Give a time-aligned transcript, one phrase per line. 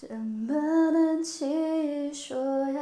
[0.00, 0.54] 怎么
[0.92, 2.36] 能轻易说
[2.70, 2.77] 要